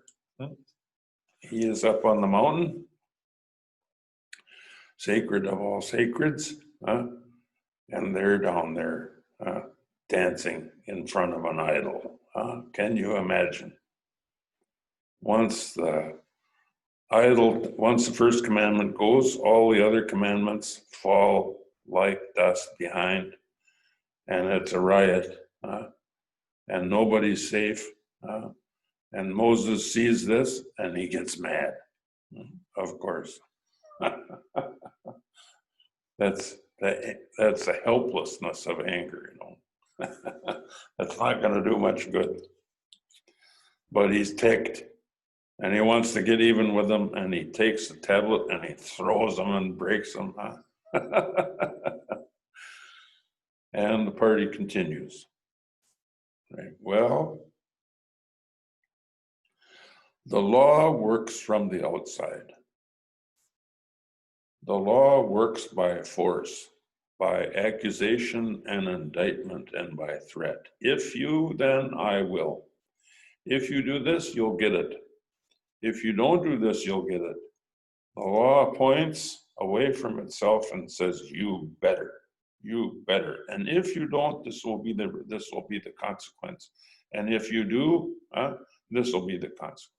[1.41, 2.85] He is up on the mountain,
[4.97, 7.07] sacred of all sacreds, huh?
[7.89, 9.11] And they're down there
[9.45, 9.61] uh,
[10.09, 12.19] dancing in front of an idol.
[12.35, 13.73] Uh, can you imagine?
[15.21, 16.17] Once the
[17.11, 23.33] idol, once the first commandment goes, all the other commandments fall like dust behind
[24.27, 25.83] and it's a riot, uh,
[26.67, 27.85] and nobody's safe.
[28.27, 28.49] Uh,
[29.13, 31.73] and Moses sees this and he gets mad,
[32.77, 33.39] of course.
[36.17, 39.55] that's the, that's the helplessness of anger, you know.
[40.97, 42.41] that's not going to do much good.
[43.91, 44.83] But he's ticked
[45.59, 48.73] and he wants to get even with them and he takes the tablet and he
[48.73, 50.33] throws them and breaks them.
[53.73, 55.27] And the party continues.
[56.51, 56.73] Right.
[56.81, 57.39] Well,
[60.25, 62.51] the law works from the outside.
[64.65, 66.67] The law works by force,
[67.19, 70.67] by accusation and indictment, and by threat.
[70.79, 72.65] If you, then I will.
[73.45, 74.95] If you do this, you'll get it.
[75.81, 77.37] If you don't do this, you'll get it.
[78.15, 82.11] The law points away from itself and says, You better
[82.63, 83.39] you better.
[83.49, 86.71] And if you don't, this will be the this will be the consequence.
[87.13, 88.53] And if you do, uh,
[88.89, 89.89] this will be the consequence.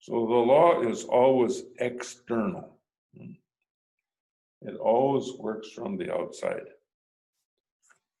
[0.00, 2.79] So the law is always external.
[4.62, 6.66] It always works from the outside.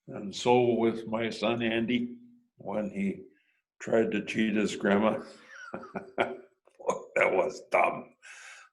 [0.08, 2.14] And so with my son Andy,
[2.56, 3.22] when he
[3.78, 5.18] tried to cheat his grandma,
[6.16, 6.36] that
[7.16, 8.06] was dumb.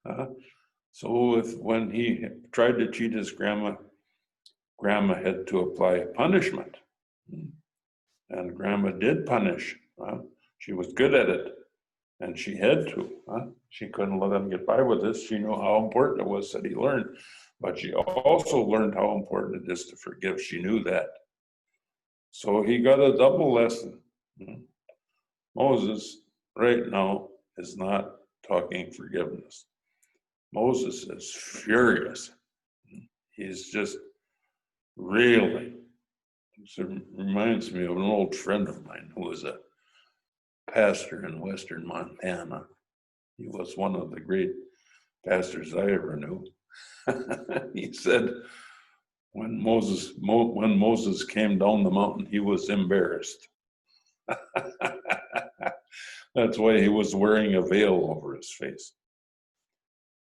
[0.05, 0.28] Uh,
[0.91, 3.76] so if when he tried to cheat his grandma,
[4.78, 6.76] grandma had to apply punishment.
[8.30, 9.76] And grandma did punish.
[10.03, 10.20] Uh,
[10.59, 11.57] she was good at it.
[12.20, 13.09] And she had to.
[13.32, 15.28] Uh, she couldn't let him get by with this.
[15.28, 17.15] She knew how important it was that he learned.
[17.61, 20.41] But she also learned how important it is to forgive.
[20.41, 21.07] She knew that.
[22.32, 23.99] So he got a double lesson.
[24.39, 24.61] Hmm.
[25.55, 26.22] Moses,
[26.55, 28.15] right now, is not
[28.47, 29.65] talking forgiveness.
[30.53, 32.32] Moses is furious.
[33.32, 33.97] He's just
[34.95, 35.74] really,
[36.78, 39.57] it reminds me of an old friend of mine who was a
[40.74, 42.65] pastor in Western Montana.
[43.38, 44.51] He was one of the great
[45.26, 46.45] pastors I ever knew.
[47.74, 48.30] he said,
[49.32, 53.47] when Moses when Moses came down the mountain, he was embarrassed.
[56.36, 58.93] That's why he was wearing a veil over his face.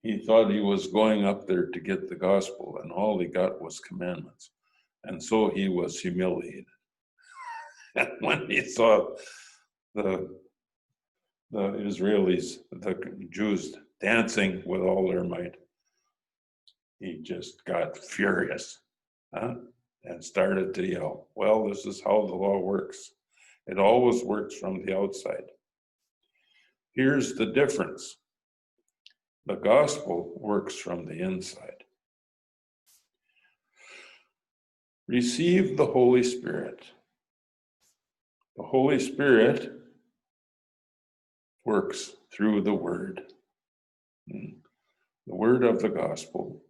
[0.04, 3.62] He thought he was going up there to get the gospel, and all he got
[3.62, 4.52] was commandments.
[5.04, 6.66] And so he was humiliated.
[7.96, 9.08] and when he saw
[9.96, 10.36] the,
[11.52, 15.56] the Israelis, the Jews dancing with all their might,
[17.00, 18.80] he just got furious
[19.34, 19.56] huh?
[20.04, 23.12] and started to yell, Well, this is how the law works.
[23.68, 25.44] It always works from the outside.
[26.94, 28.18] Here's the difference
[29.46, 31.84] the gospel works from the inside.
[35.08, 36.84] Receive the Holy Spirit.
[38.58, 39.79] The Holy Spirit
[41.70, 43.22] works through the Word,
[44.30, 44.58] hmm.
[45.28, 46.62] the Word of the gospel,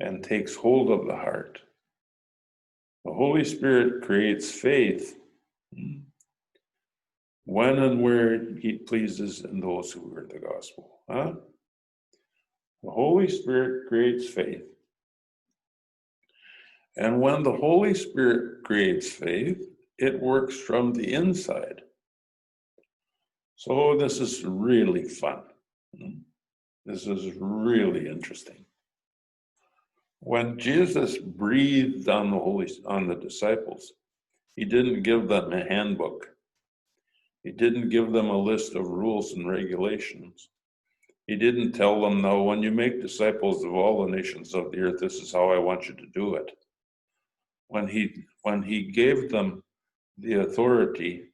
[0.00, 1.60] and takes hold of the heart.
[3.04, 5.16] The Holy Spirit creates faith
[5.74, 6.00] hmm
[7.44, 11.00] when and where he pleases in those who hear the gospel.
[11.10, 11.32] Huh?
[12.82, 14.62] The Holy Spirit creates faith.
[16.96, 19.60] And when the Holy Spirit creates faith,
[19.98, 21.82] it works from the inside.
[23.64, 25.42] So this is really fun.
[25.96, 26.22] Hmm?
[26.84, 28.64] This is really interesting.
[30.18, 33.92] When Jesus breathed on the Holy on the disciples,
[34.56, 36.26] he didn't give them a handbook.
[37.44, 40.48] He didn't give them a list of rules and regulations.
[41.28, 44.78] He didn't tell them, no, when you make disciples of all the nations of the
[44.80, 46.50] earth, this is how I want you to do it.
[47.68, 49.62] When he when he gave them
[50.18, 51.28] the authority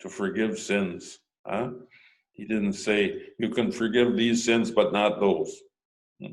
[0.00, 1.70] to forgive sins, huh?
[2.32, 5.54] He didn't say, you can forgive these sins, but not those.
[6.20, 6.32] Hmm.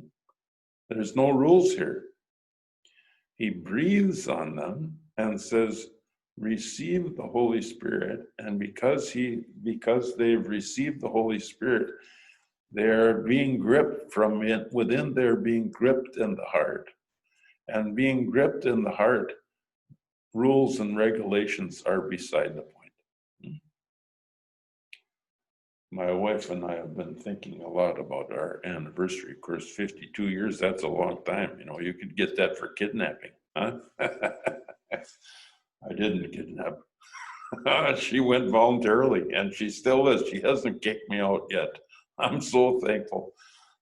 [0.90, 2.06] There's no rules here.
[3.38, 5.88] He breathes on them and says,
[6.40, 11.92] receive the Holy Spirit, and because he because they've received the Holy Spirit,
[12.72, 16.90] they're being gripped from it within they're being gripped in the heart.
[17.68, 19.34] And being gripped in the heart,
[20.34, 22.79] rules and regulations are beside the point.
[25.92, 29.32] My wife and I have been thinking a lot about our anniversary.
[29.32, 31.58] Of course, 52 years, that's a long time.
[31.60, 33.78] You know, you could get that for kidnapping, huh?
[34.00, 36.78] I didn't kidnap
[37.98, 40.28] she went voluntarily and she still is.
[40.30, 41.70] She hasn't kicked me out yet.
[42.18, 43.34] I'm so thankful.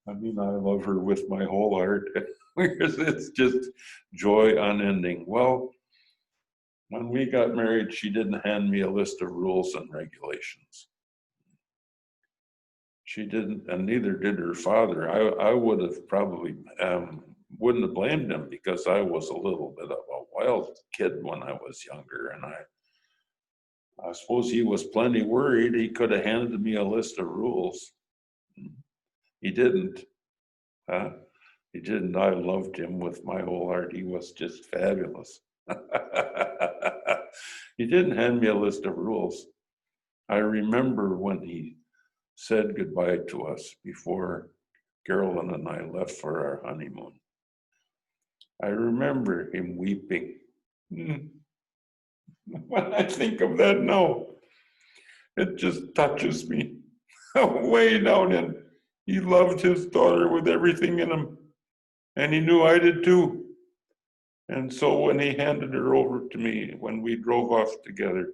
[0.08, 2.08] I mean, I love her with my whole heart.
[2.56, 3.70] it's just
[4.14, 5.24] joy unending.
[5.26, 5.70] Well,
[6.88, 10.88] when we got married, she didn't hand me a list of rules and regulations.
[13.08, 15.08] She didn't, and neither did her father.
[15.08, 17.24] I, I would have probably um,
[17.58, 21.42] wouldn't have blamed him because I was a little bit of a wild kid when
[21.42, 22.56] I was younger, and I
[24.06, 25.74] I suppose he was plenty worried.
[25.74, 27.92] He could have handed me a list of rules.
[29.40, 30.04] He didn't.
[30.90, 31.12] Huh?
[31.72, 32.14] He didn't.
[32.14, 33.96] I loved him with my whole heart.
[33.96, 35.40] He was just fabulous.
[37.78, 39.46] he didn't hand me a list of rules.
[40.28, 41.77] I remember when he
[42.40, 44.48] said goodbye to us before
[45.04, 47.12] Carolyn and I left for our honeymoon.
[48.62, 50.36] I remember him weeping.
[50.94, 51.14] Hmm.
[52.68, 54.24] When I think of that now,
[55.36, 56.76] it just touches me
[57.36, 58.54] way down in.
[59.04, 61.36] He loved his daughter with everything in him,
[62.14, 63.46] and he knew I did too.
[64.48, 68.28] And so when he handed her over to me, when we drove off together,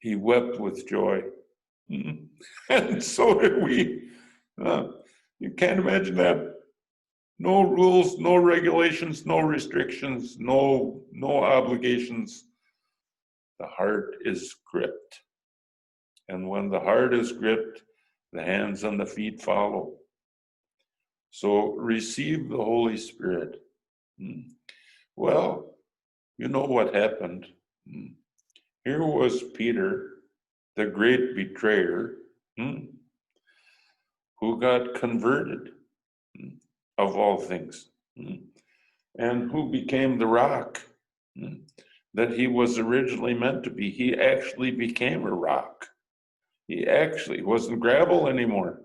[0.00, 1.22] he wept with joy.
[2.70, 4.08] And so did we.
[4.62, 4.84] Uh,
[5.38, 6.54] you can't imagine that
[7.38, 12.44] no rules, no regulations, no restrictions, no no obligations.
[13.58, 15.20] The heart is gripped.
[16.28, 17.82] And when the heart is gripped,
[18.32, 19.94] the hands and the feet follow.
[21.30, 23.60] So receive the Holy Spirit.
[24.20, 24.52] Hmm.
[25.16, 25.74] Well,
[26.38, 27.46] you know what happened.
[27.90, 28.12] Hmm.
[28.84, 30.11] Here was Peter,
[30.76, 32.14] the great betrayer,
[32.56, 32.84] hmm,
[34.40, 35.70] who got converted
[36.36, 36.48] hmm,
[36.98, 38.36] of all things, hmm,
[39.18, 40.80] and who became the rock
[41.36, 41.54] hmm,
[42.14, 43.90] that he was originally meant to be.
[43.90, 45.86] He actually became a rock.
[46.68, 48.82] He actually wasn't gravel anymore.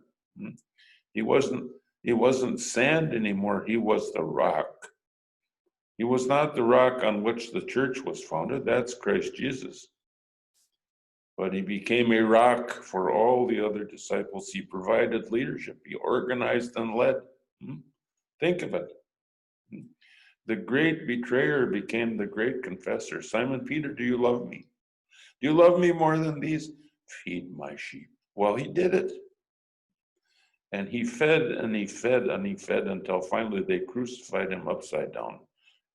[1.13, 1.71] He wasn't
[2.03, 3.65] he wasn't sand anymore.
[3.65, 4.87] He was the rock.
[5.97, 8.65] He was not the rock on which the church was founded.
[8.65, 9.87] That's Christ Jesus.
[11.37, 14.49] But he became a rock for all the other disciples.
[14.49, 15.79] He provided leadership.
[15.85, 17.17] He organized and led.
[17.63, 17.75] Hmm?
[18.39, 18.91] Think of it.
[19.71, 19.81] Hmm?
[20.47, 23.21] The great betrayer became the great confessor.
[23.21, 24.65] Simon Peter, do you love me?
[25.39, 26.71] Do you love me more than these?
[27.23, 28.09] Feed my sheep.
[28.35, 29.11] Well, he did it.
[30.71, 35.13] And he fed and he fed and he fed until finally they crucified him upside
[35.13, 35.39] down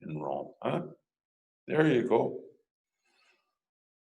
[0.00, 0.52] in Rome.
[0.62, 0.82] Huh?
[1.66, 2.40] There you go.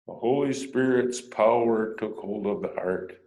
[0.09, 3.21] The Holy Spirit's power took hold of the heart.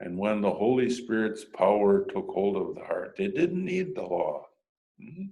[0.00, 4.02] And when the Holy Spirit's power took hold of the heart, they didn't need the
[4.02, 4.44] law.
[5.00, 5.26] Mm-hmm.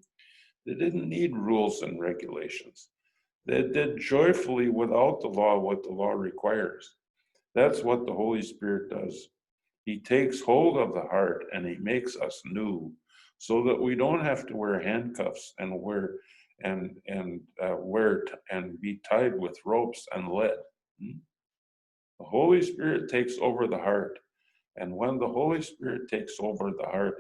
[0.67, 2.91] They didn't need rules and regulations.
[3.45, 6.95] They did joyfully without the law what the law requires.
[7.57, 9.31] That's what the Holy Spirit does.
[9.85, 12.93] He takes hold of the heart and he makes us new
[13.39, 16.21] so that we don't have to wear handcuffs and wear
[16.63, 20.57] and and uh, wear t- and be tied with ropes and lead.
[21.01, 21.19] Hmm?
[22.19, 24.19] The Holy Spirit takes over the heart,
[24.77, 27.17] and when the Holy Spirit takes over the heart,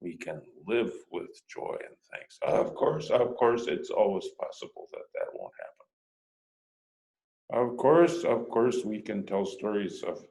[0.00, 2.38] we can live with joy and thanks.
[2.42, 7.70] Of course, of course, it's always possible that that won't happen.
[7.70, 10.24] Of course, of course, we can tell stories of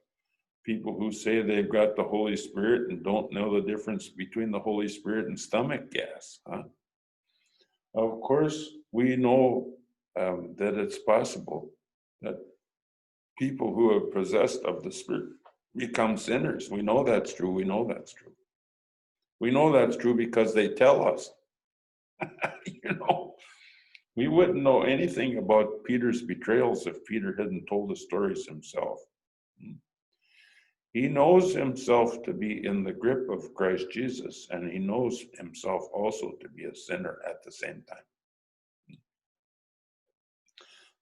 [0.66, 4.60] people who say they've got the Holy Spirit and don't know the difference between the
[4.60, 6.40] Holy Spirit and stomach gas.
[6.48, 6.64] Huh?
[7.94, 9.74] Of course, we know
[10.20, 11.72] um, that it's possible
[12.22, 12.36] that
[13.38, 15.34] people who are possessed of the Spirit
[15.76, 16.70] become sinners.
[16.70, 17.52] We know that's true.
[17.52, 18.34] We know that's true.
[19.40, 21.32] We know that's true because they tell us.
[22.66, 23.36] you know,
[24.16, 29.00] we wouldn't know anything about Peter's betrayals if Peter hadn't told the stories himself.
[30.94, 35.88] He knows himself to be in the grip of Christ Jesus, and he knows himself
[35.94, 38.98] also to be a sinner at the same time.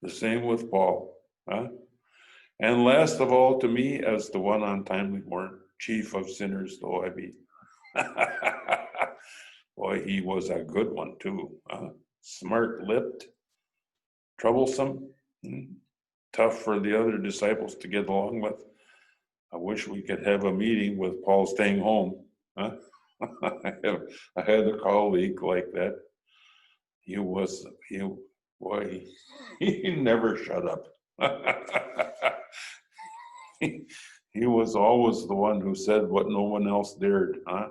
[0.01, 1.15] The same with Paul.
[1.49, 1.67] Huh?
[2.59, 7.03] And last of all, to me, as the one untimely born, chief of sinners though
[7.03, 7.33] I be.
[9.77, 11.51] Boy, he was a good one too.
[11.69, 11.89] Uh,
[12.21, 13.27] Smart lipped,
[14.37, 15.09] troublesome,
[15.41, 15.71] hmm,
[16.33, 18.61] tough for the other disciples to get along with.
[19.53, 22.23] I wish we could have a meeting with Paul staying home.
[22.57, 22.71] Huh?
[23.43, 25.95] I, had a colleague like that.
[27.01, 28.07] He was, he,
[28.61, 29.01] boy,
[29.59, 30.85] he, he never shut up.
[33.59, 33.81] he,
[34.31, 37.69] he was always the one who said what no one else dared, huh?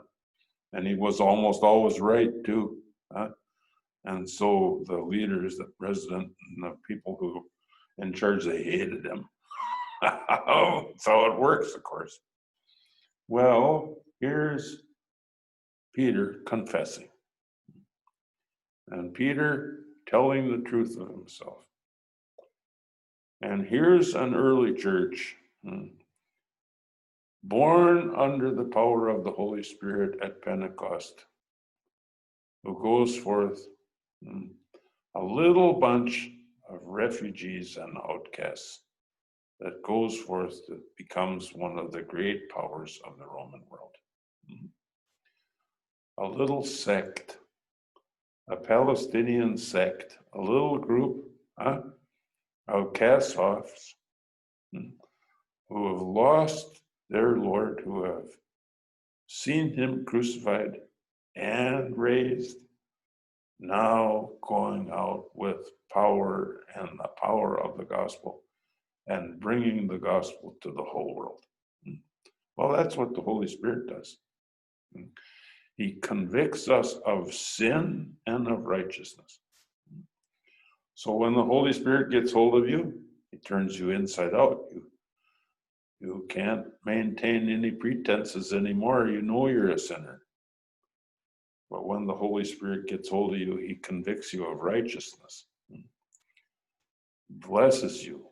[0.72, 2.78] And he was almost always right too.
[3.12, 3.28] Huh?
[4.04, 7.46] And so the leaders, the president, and the people who
[7.98, 9.28] in charge, they hated him.
[10.98, 12.20] so it works, of course.
[13.28, 14.82] Well, here's
[15.94, 17.08] Peter confessing.
[18.90, 21.58] And Peter telling the truth of himself.
[23.42, 25.88] And here's an early church hmm,
[27.42, 31.24] born under the power of the Holy Spirit at Pentecost,
[32.64, 33.60] who goes forth
[34.24, 34.46] hmm,
[35.14, 36.30] a little bunch
[36.68, 38.80] of refugees and outcasts
[39.60, 43.94] that goes forth that becomes one of the great powers of the Roman world.
[44.48, 44.66] Hmm.
[46.18, 47.38] A little sect,
[48.48, 51.24] a Palestinian sect, a little group
[51.58, 51.80] huh,
[52.68, 54.90] of cast hmm,
[55.68, 56.80] who have lost
[57.10, 58.28] their Lord, who have
[59.26, 60.78] seen him crucified
[61.34, 62.58] and raised,
[63.58, 68.42] now going out with power and the power of the gospel
[69.08, 71.40] and bringing the gospel to the whole world.
[71.84, 71.94] Hmm.
[72.56, 74.18] Well, that's what the Holy Spirit does.
[74.94, 75.04] Hmm.
[75.76, 79.40] He convicts us of sin and of righteousness.
[79.92, 80.02] Hmm.
[80.94, 83.00] So when the Holy Spirit gets hold of you,
[83.30, 84.64] he turns you inside out.
[84.72, 84.82] You,
[86.00, 89.08] you can't maintain any pretenses anymore.
[89.08, 90.22] You know you're a sinner.
[91.70, 95.46] But when the Holy Spirit gets hold of you, he convicts you of righteousness,
[97.28, 98.24] blesses you,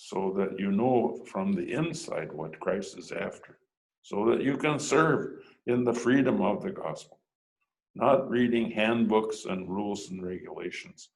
[0.00, 3.58] so that you know from the inside what Christ is after,
[4.02, 7.18] so that you can serve in the freedom of the gospel,
[7.96, 11.08] not reading handbooks and rules and regulations,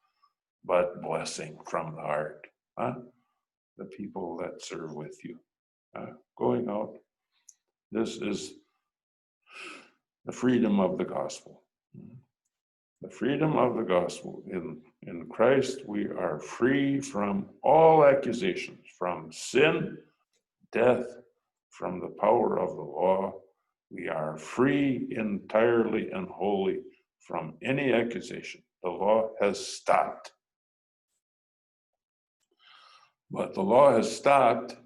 [0.65, 2.45] but blessing from the heart.
[2.77, 2.95] Huh?
[3.79, 5.39] The people that serve with you,
[5.97, 6.95] uh, going out.
[7.93, 8.55] This is
[10.27, 11.63] the freedom of the gospel.
[13.01, 14.43] The freedom of the gospel.
[14.51, 19.99] In, in Christ, we are free from all accusations, from sin,
[20.71, 21.07] death,
[21.71, 23.35] from the power of the law.
[23.91, 26.81] We are free entirely and wholly
[27.19, 28.63] from any accusation.
[28.83, 30.33] The law has stopped.
[33.31, 34.77] But the law has stopped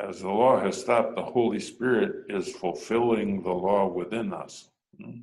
[0.00, 4.70] as the law has stopped, the Holy Spirit is fulfilling the law within us.
[5.00, 5.20] Hmm?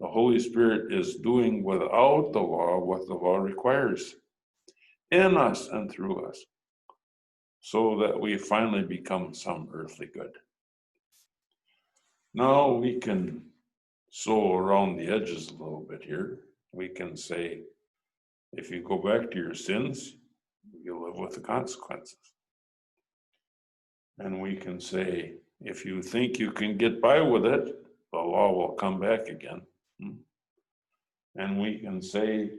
[0.00, 4.14] The Holy Spirit is doing without the law what the law requires
[5.10, 6.42] in us and through us,
[7.60, 10.32] so that we finally become some earthly good.
[12.32, 13.42] Now we can
[14.10, 16.38] sew around the edges a little bit here.
[16.72, 17.60] We can say,
[18.52, 20.16] if you go back to your sins,
[20.82, 22.16] you live with the consequences.
[24.18, 28.52] And we can say, if you think you can get by with it, the law
[28.52, 29.62] will come back again.
[31.36, 32.50] And we can say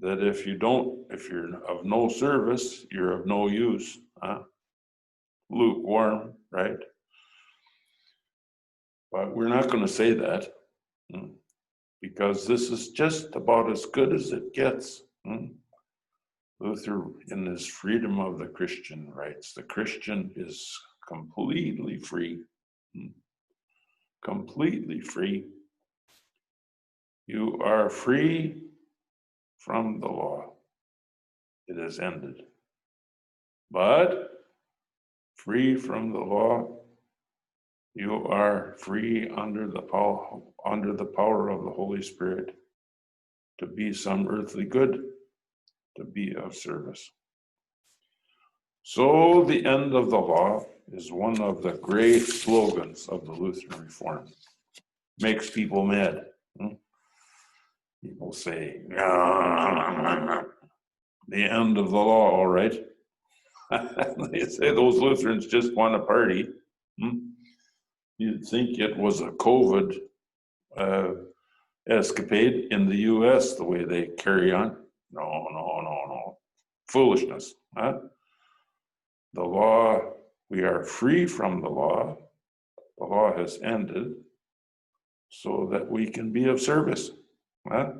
[0.00, 3.98] that if you don't, if you're of no service, you're of no use.
[4.22, 4.40] Huh?
[5.50, 6.78] Lukewarm, right?
[9.10, 10.48] But we're not going to say that
[11.12, 11.32] hmm,
[12.00, 15.02] because this is just about as good as it gets.
[15.26, 15.46] Hmm.
[16.60, 20.72] Luther, in his freedom of the Christian, writes the Christian is
[21.08, 22.40] completely free.
[22.94, 23.08] Hmm.
[24.24, 25.46] Completely free.
[27.26, 28.62] You are free
[29.58, 30.54] from the law.
[31.68, 32.42] It has ended.
[33.70, 34.30] But
[35.34, 36.82] free from the law,
[37.94, 42.54] you are free under the power under the power of the Holy Spirit
[43.58, 45.02] to be some earthly good,
[45.96, 47.10] to be of service.
[48.82, 53.84] So the end of the law is one of the great slogans of the Lutheran
[53.84, 54.26] Reform.
[55.20, 56.26] Makes people mad.
[56.58, 56.74] Hmm?
[58.02, 58.82] People say,
[61.28, 62.84] the end of the law, all right.
[64.30, 66.48] they say those Lutherans just want a party.
[67.00, 67.18] Hmm?
[68.18, 69.98] You'd think it was a COVID
[70.76, 71.08] uh,
[71.88, 74.76] escapade in the US the way they carry on.
[75.10, 76.38] No, no, no, no.
[76.88, 77.54] Foolishness.
[77.76, 77.98] Huh?
[79.34, 80.00] The law
[80.50, 82.18] we are free from the law.
[82.98, 84.16] The law has ended
[85.30, 87.10] so that we can be of service.
[87.72, 87.92] Huh?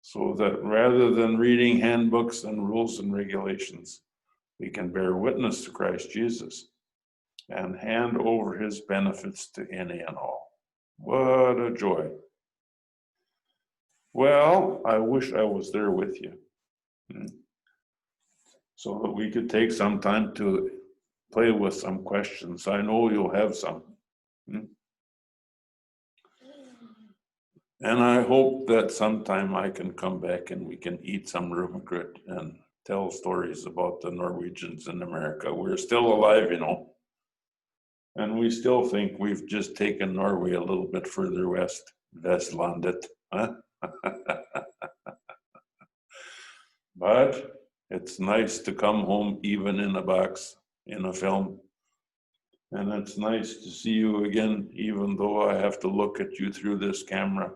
[0.00, 4.00] So that rather than reading handbooks and rules and regulations,
[4.58, 6.70] we can bear witness to Christ Jesus
[7.48, 10.50] and hand over his benefits to any and all.
[10.98, 12.10] What a joy.
[14.12, 16.32] Well, I wish I was there with you
[17.12, 17.26] hmm.
[18.74, 20.70] so that we could take some time to
[21.32, 22.66] play with some questions.
[22.66, 23.82] I know you'll have some.
[24.50, 24.64] Hmm?
[27.82, 32.18] And I hope that sometime I can come back and we can eat some rømmegrøt
[32.26, 35.54] and tell stories about the Norwegians in America.
[35.54, 36.90] We're still alive, you know.
[38.16, 43.06] And we still think we've just taken Norway a little bit further west, Vestlandet.
[43.32, 43.54] Huh?
[46.96, 50.56] but it's nice to come home even in a box
[50.86, 51.60] in a film.
[52.72, 56.52] And it's nice to see you again, even though I have to look at you
[56.52, 57.50] through this camera.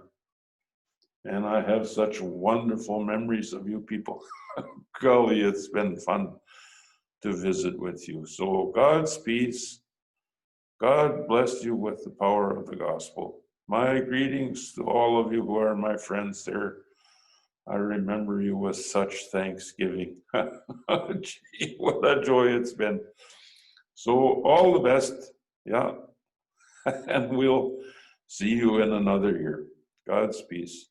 [1.25, 4.23] And I have such wonderful memories of you people.
[5.01, 6.35] Golly, it's been fun
[7.23, 8.27] to visit with you.
[8.27, 9.81] So, God's peace.
[10.81, 13.41] God bless you with the power of the gospel.
[13.69, 16.79] My greetings to all of you who are my friends there.
[17.67, 20.17] I remember you with such thanksgiving.
[20.35, 23.01] Gee, what a joy it's been.
[23.95, 25.15] So, all the best.
[25.65, 25.93] Yeah.
[27.09, 27.79] and we'll
[28.27, 29.65] see you in another year.
[30.07, 30.91] God's peace.